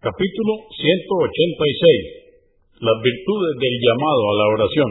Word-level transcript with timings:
Capítulo 0.00 0.64
186. 0.80 2.80
Las 2.80 2.96
virtudes 3.04 3.52
del 3.60 3.76
llamado 3.84 4.22
a 4.24 4.32
la 4.32 4.46
oración. 4.56 4.90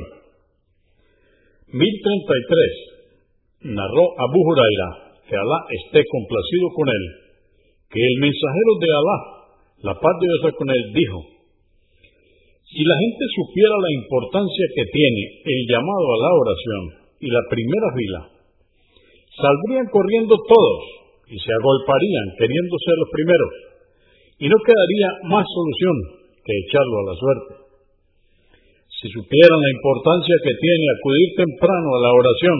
1033. 1.74 3.74
Narró 3.74 4.06
Abu 4.22 4.38
Huraira, 4.38 5.18
que 5.26 5.34
Alá 5.34 5.60
esté 5.82 6.06
complacido 6.06 6.66
con 6.78 6.94
él, 6.94 7.06
que 7.90 8.06
el 8.06 8.22
mensajero 8.22 8.72
de 8.78 8.90
Alá, 8.94 9.18
la 9.90 9.98
paz 9.98 10.14
de 10.22 10.30
Dios 10.30 10.54
con 10.54 10.70
él, 10.70 10.94
dijo, 10.94 11.26
si 12.70 12.86
la 12.86 12.94
gente 13.02 13.26
supiera 13.34 13.82
la 13.82 13.92
importancia 14.06 14.66
que 14.78 14.94
tiene 14.94 15.42
el 15.42 15.62
llamado 15.74 16.06
a 16.06 16.22
la 16.22 16.32
oración 16.38 16.84
y 17.18 17.34
la 17.34 17.50
primera 17.50 17.90
fila, 17.98 18.22
saldrían 19.26 19.90
corriendo 19.90 20.38
todos 20.38 20.82
y 21.34 21.36
se 21.42 21.50
agolparían 21.50 22.38
queriendo 22.38 22.78
ser 22.78 22.94
los 22.94 23.10
primeros, 23.10 23.69
y 24.40 24.48
no 24.48 24.56
quedaría 24.64 25.10
más 25.28 25.44
solución 25.44 25.96
que 26.40 26.54
echarlo 26.64 26.96
a 27.00 27.08
la 27.12 27.16
suerte. 27.20 27.52
Si 28.88 29.08
supieran 29.12 29.60
la 29.60 29.72
importancia 29.76 30.36
que 30.44 30.56
tiene 30.60 30.86
acudir 30.92 31.30
temprano 31.36 31.88
a 31.96 32.04
la 32.04 32.12
oración, 32.16 32.58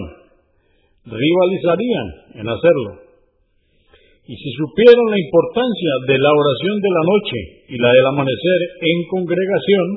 rivalizarían 1.08 2.08
en 2.44 2.46
hacerlo. 2.48 2.92
Y 4.28 4.36
si 4.36 4.50
supieran 4.56 5.08
la 5.10 5.20
importancia 5.20 5.94
de 6.06 6.18
la 6.20 6.32
oración 6.32 6.76
de 6.80 6.92
la 6.94 7.04
noche 7.04 7.40
y 7.66 7.76
la 7.82 7.90
del 7.92 8.08
amanecer 8.08 8.60
en 8.84 8.98
congregación, 9.10 9.88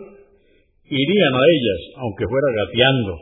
irían 0.89 1.35
a 1.35 1.45
ellas, 1.47 1.81
aunque 1.99 2.25
fuera 2.27 2.49
gateando. 2.65 3.13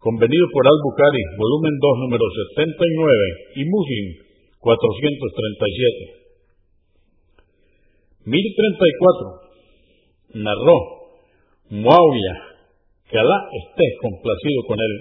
Convenido 0.00 0.46
por 0.52 0.66
Al-Bukhari, 0.66 1.22
volumen 1.38 1.74
2, 1.80 2.02
número 2.02 2.26
79, 2.56 3.56
y 3.56 3.62
Muslim, 3.64 4.06
437. 4.58 6.25
1034. 8.26 10.42
Narró 10.42 10.78
Muawiyah, 11.70 12.38
que 13.06 13.18
Alá 13.18 13.38
esté 13.54 13.86
complacido 14.02 14.66
con 14.66 14.78
él, 14.82 14.94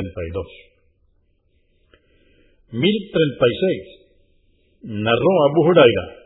1036. 2.76 5.08
Narró 5.08 5.32
Abu 5.48 5.72
Huraira, 5.72 6.20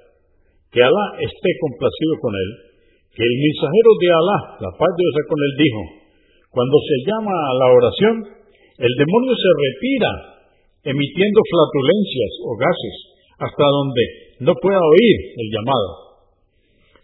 que 0.73 0.81
Alá 0.81 1.21
esté 1.21 1.49
complacido 1.61 2.17
con 2.17 2.33
él, 2.33 2.81
que 3.13 3.21
el 3.21 3.35
mensajero 3.45 3.93
de 4.01 4.09
Alá, 4.09 4.57
la 4.57 4.73
paz 4.73 4.89
de 4.89 5.05
Dios 5.05 5.21
con 5.29 5.37
él, 5.37 5.53
dijo, 5.53 6.06
cuando 6.57 6.77
se 6.89 6.97
llama 7.05 7.29
a 7.37 7.53
la 7.53 7.67
oración, 7.69 8.15
el 8.81 8.93
demonio 8.97 9.33
se 9.37 9.51
retira 9.61 10.11
emitiendo 10.89 11.39
flatulencias 11.53 12.31
o 12.49 12.57
gases 12.57 12.95
hasta 13.37 13.61
donde 13.61 14.03
no 14.41 14.57
pueda 14.57 14.81
oír 14.81 15.17
el 15.37 15.47
llamado. 15.53 16.17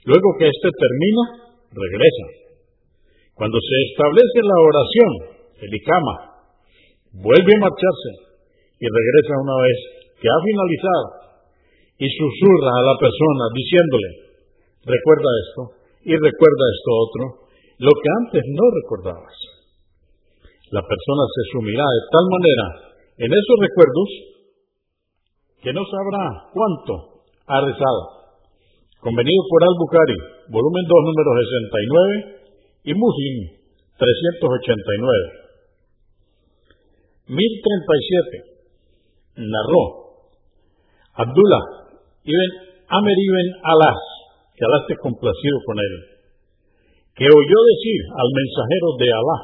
Luego 0.10 0.26
que 0.42 0.50
éste 0.50 0.70
termina, 0.74 1.54
regresa. 1.70 2.26
Cuando 3.38 3.62
se 3.62 3.78
establece 3.94 4.42
la 4.42 4.58
oración, 4.58 5.12
el 5.62 5.70
icama, 5.70 6.16
vuelve 7.22 7.54
a 7.54 7.64
marcharse 7.70 8.12
y 8.82 8.86
regresa 8.90 9.38
una 9.38 9.58
vez 9.70 9.78
que 10.18 10.34
ha 10.34 10.40
finalizado 10.50 11.06
y 12.02 12.10
susurra 12.10 12.74
a 12.74 12.86
la 12.90 12.96
persona 12.98 13.44
diciéndole, 13.54 14.10
recuerda 14.82 15.30
esto 15.46 15.62
y 16.10 16.14
recuerda 16.18 16.66
esto 16.74 16.90
otro, 17.06 17.43
lo 17.80 17.92
que 17.92 18.10
antes 18.22 18.44
no 18.54 18.66
recordabas. 18.70 19.36
La 20.72 20.82
persona 20.82 21.24
se 21.30 21.44
sumirá 21.54 21.86
de 21.86 22.04
tal 22.10 22.26
manera 22.30 22.66
en 23.18 23.30
esos 23.30 23.58
recuerdos 23.62 24.10
que 25.62 25.74
no 25.74 25.82
sabrá 25.86 26.50
cuánto 26.54 27.24
ha 27.48 27.62
rezado. 27.62 28.04
Convenido 29.00 29.42
por 29.50 29.64
Al-Bukhari, 29.64 30.18
volumen 30.50 30.84
2, 30.88 30.98
número 31.14 31.30
69 31.34 32.90
y 32.90 32.94
Muslim 32.94 33.36
389. 33.98 35.44
1037. 37.28 38.54
Narró 39.36 39.84
Abdullah 41.16 41.66
ibn 42.24 42.52
Amer 42.88 43.18
ibn 43.18 43.48
Alas, 43.64 44.02
que 44.56 44.66
Alá 44.66 44.78
esté 44.82 44.96
complacido 45.02 45.58
con 45.66 45.80
él 45.80 46.13
que 47.14 47.30
oyó 47.30 47.60
decir 47.70 48.00
al 48.10 48.30
mensajero 48.34 48.88
de 48.98 49.08
Alá, 49.14 49.38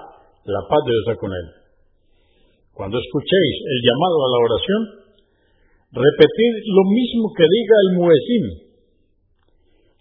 la 0.50 0.62
paz 0.66 0.82
de 0.86 0.92
Dios 0.92 1.18
con 1.22 1.30
él. 1.30 1.48
Cuando 2.74 2.98
escuchéis 2.98 3.56
el 3.62 3.80
llamado 3.86 4.18
a 4.26 4.32
la 4.34 4.40
oración, 4.40 4.82
repetid 5.94 6.54
lo 6.66 6.84
mismo 6.90 7.26
que 7.38 7.46
diga 7.46 7.76
el 7.86 7.90
muecín. 8.02 8.46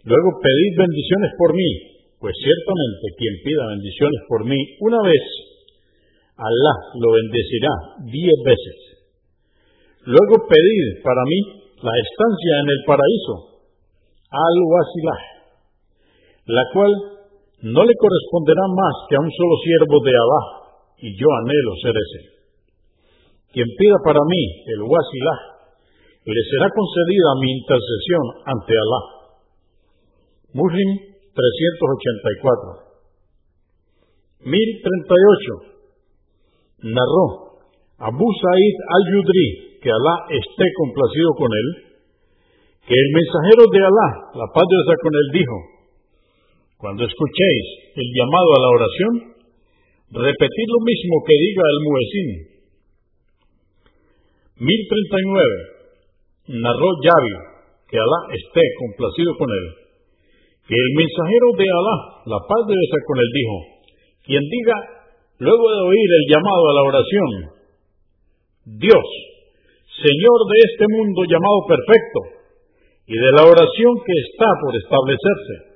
Luego 0.08 0.28
pedid 0.40 0.72
bendiciones 0.78 1.30
por 1.36 1.52
mí, 1.52 1.70
pues 2.16 2.32
ciertamente 2.40 3.04
quien 3.18 3.34
pida 3.44 3.74
bendiciones 3.76 4.20
por 4.28 4.44
mí 4.48 4.60
una 4.80 5.02
vez, 5.04 5.24
Alá 6.38 6.74
lo 6.94 7.08
bendecirá 7.12 7.74
diez 8.06 8.38
veces. 8.46 8.78
Luego 10.06 10.46
pedid 10.46 11.02
para 11.02 11.22
mí 11.26 11.38
la 11.82 11.92
estancia 11.98 12.54
en 12.62 12.68
el 12.72 12.80
paraíso, 12.86 13.34
al-Wasilah, 14.30 15.22
la 16.46 16.64
cual 16.72 17.17
no 17.62 17.82
le 17.82 17.94
corresponderá 17.98 18.62
más 18.70 18.94
que 19.08 19.16
a 19.16 19.20
un 19.20 19.30
solo 19.30 19.56
siervo 19.66 19.98
de 20.04 20.12
Alá, 20.14 20.42
y 20.98 21.16
yo 21.18 21.26
anhelo 21.42 21.74
ser 21.82 21.94
ese. 21.94 22.20
Quien 23.50 23.66
pida 23.78 23.96
para 24.04 24.20
mí 24.22 24.42
el 24.74 24.82
wasilah, 24.82 25.40
le 26.22 26.42
será 26.50 26.70
concedida 26.70 27.34
mi 27.40 27.50
intercesión 27.58 28.24
ante 28.46 28.74
Alá. 28.78 29.00
Muslim 30.54 30.90
384. 31.34 32.86
1038. 34.46 36.94
Narró 36.94 37.58
Abu 37.98 38.22
Sa'id 38.22 38.76
al-Yudri, 38.86 39.82
que 39.82 39.90
Alá 39.90 40.30
esté 40.30 40.62
complacido 40.78 41.34
con 41.34 41.50
él, 41.50 41.98
que 42.86 42.94
el 42.94 43.10
mensajero 43.18 43.66
de 43.66 43.82
Alá, 43.82 44.30
la 44.38 44.46
paz 44.54 44.62
de 44.62 44.94
con 45.02 45.10
él, 45.10 45.26
dijo, 45.34 45.77
cuando 46.78 47.02
escuchéis 47.02 47.66
el 47.98 48.08
llamado 48.14 48.50
a 48.54 48.62
la 48.62 48.70
oración, 48.70 49.34
repetid 50.14 50.68
lo 50.70 50.80
mismo 50.86 51.26
que 51.26 51.34
diga 51.34 51.64
el 51.66 51.80
muecín. 51.82 52.28
1039. 54.62 56.62
Narró 56.62 56.90
Yavi, 57.02 57.34
que 57.90 57.98
Alá 57.98 58.30
esté 58.30 58.62
complacido 58.78 59.34
con 59.36 59.50
él, 59.50 59.66
que 60.70 60.78
el 60.78 60.90
mensajero 60.94 61.50
de 61.58 61.66
Alá, 61.66 61.98
la 62.30 62.38
paz 62.46 62.62
debe 62.70 62.86
ser 62.94 63.02
con 63.04 63.18
él, 63.18 63.30
dijo, 63.34 63.58
quien 64.22 64.46
diga, 64.46 64.78
luego 65.42 65.66
de 65.74 65.82
oír 65.82 66.10
el 66.14 66.30
llamado 66.30 66.62
a 66.62 66.76
la 66.78 66.86
oración, 66.94 67.58
Dios, 68.78 69.06
Señor 69.98 70.38
de 70.46 70.58
este 70.62 70.86
mundo 70.94 71.26
llamado 71.26 71.58
perfecto, 71.66 72.38
y 73.10 73.18
de 73.18 73.30
la 73.34 73.50
oración 73.50 73.98
que 73.98 74.14
está 74.30 74.46
por 74.62 74.78
establecerse, 74.78 75.67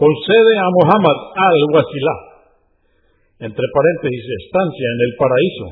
concede 0.00 0.52
a 0.56 0.68
Muhammad 0.72 1.18
al-Wasilah 1.36 2.30
entre 3.40 3.64
paréntesis, 3.72 4.24
estancia 4.44 4.84
en 4.84 5.00
el 5.00 5.12
paraíso, 5.16 5.66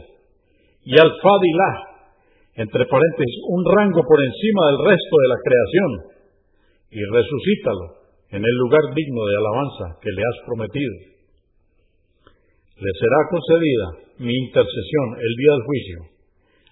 y 0.89 0.97
al-Fadilah, 0.97 1.77
entre 2.65 2.89
paréntesis, 2.89 3.45
un 3.45 3.61
rango 3.61 4.01
por 4.09 4.17
encima 4.25 4.73
del 4.73 4.81
resto 4.89 5.15
de 5.21 5.29
la 5.29 5.37
creación, 5.45 5.91
y 6.89 7.01
resucítalo 7.13 8.09
en 8.33 8.41
el 8.41 8.57
lugar 8.65 8.89
digno 8.97 9.21
de 9.21 9.37
alabanza 9.37 10.01
que 10.01 10.13
le 10.13 10.23
has 10.25 10.39
prometido. 10.49 10.97
Le 12.81 12.93
será 12.97 13.21
concedida 13.29 14.17
mi 14.25 14.33
intercesión 14.33 15.21
el 15.21 15.33
día 15.37 15.53
del 15.53 15.69
juicio. 15.69 16.09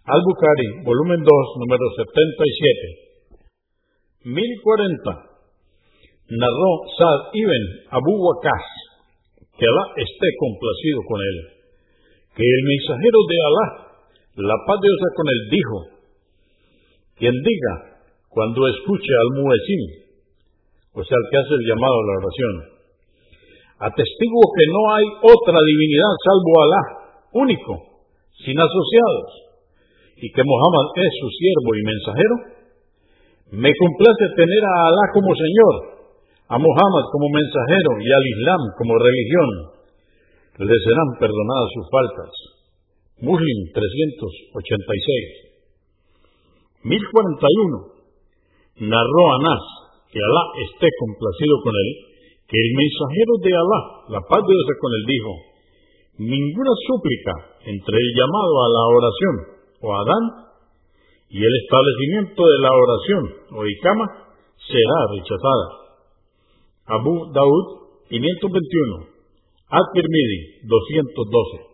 Al-Bukhari, 0.00 0.80
volumen 0.80 1.20
2, 1.20 1.28
número 1.60 1.84
77. 1.92 4.24
1040. 4.24 5.35
Narró 6.26 6.72
Sad 6.98 7.30
ibn 7.38 7.62
Abu 7.94 8.12
Waqas, 8.18 8.66
que 9.54 9.62
Alá 9.62 9.84
esté 9.94 10.28
complacido 10.42 10.98
con 11.06 11.22
él, 11.22 11.38
que 12.34 12.42
el 12.42 12.62
mensajero 12.66 13.18
de 13.30 13.36
Alá, 13.46 13.66
la 14.42 14.58
paz 14.66 14.78
de 14.82 14.90
Dios 14.90 15.14
con 15.14 15.26
él, 15.30 15.40
dijo, 15.54 15.76
quien 17.14 17.30
diga 17.30 18.02
cuando 18.26 18.58
escuche 18.66 19.12
al 19.14 19.38
muecín, 19.38 19.82
o 20.98 21.00
sea, 21.06 21.14
el 21.14 21.26
que 21.30 21.38
hace 21.38 21.54
el 21.62 21.64
llamado 21.70 21.94
a 21.94 22.06
la 22.10 22.18
oración, 22.18 22.54
atestigo 23.86 24.40
que 24.50 24.66
no 24.66 24.82
hay 24.98 25.06
otra 25.30 25.58
divinidad 25.62 26.10
salvo 26.26 26.52
Alá, 26.58 26.82
único, 27.38 28.02
sin 28.34 28.58
asociados, 28.58 29.30
y 30.18 30.26
que 30.26 30.42
Muhammad 30.42 30.86
es 30.90 31.12
su 31.22 31.28
siervo 31.38 31.70
y 31.70 31.82
mensajero, 31.86 32.34
me 33.62 33.70
complace 33.78 34.26
tener 34.34 34.62
a 34.66 34.90
Alá 34.90 35.04
como 35.14 35.30
Señor 35.30 35.95
a 36.48 36.58
Muhammad 36.58 37.04
como 37.10 37.28
mensajero 37.28 37.98
y 37.98 38.06
al 38.06 38.26
Islam 38.38 38.60
como 38.78 38.94
religión, 38.98 39.50
le 40.62 40.78
serán 40.78 41.18
perdonadas 41.18 41.70
sus 41.74 41.90
faltas. 41.90 42.30
Muslim 43.20 43.72
386. 43.74 45.46
1041. 46.86 47.98
Narró 48.86 49.22
Anás, 49.40 49.64
que 50.12 50.20
Alá 50.20 50.44
esté 50.70 50.86
complacido 51.00 51.56
con 51.64 51.74
él, 51.74 51.90
que 52.46 52.60
el 52.60 52.70
mensajero 52.76 53.32
de 53.42 53.52
Alá, 53.56 53.80
la 54.14 54.20
paz 54.22 54.46
de 54.46 54.54
Dios 54.54 54.70
con 54.78 54.92
él, 54.94 55.04
dijo, 55.08 55.32
ninguna 56.30 56.74
súplica 56.86 57.34
entre 57.66 57.98
el 57.98 58.08
llamado 58.14 58.54
a 58.62 58.68
la 58.70 58.84
oración 58.94 59.34
o 59.82 59.88
Adán 59.92 60.24
y 61.28 61.42
el 61.42 61.54
establecimiento 61.64 62.38
de 62.38 62.58
la 62.62 62.70
oración 62.70 63.34
o 63.50 63.66
Ikama 63.66 64.06
será 64.56 64.98
rechazada. 65.10 65.85
Abu 66.86 67.14
Daud 67.34 67.66
521, 68.10 69.06
At-Tirmidhi 69.70 70.38
212. 70.70 71.65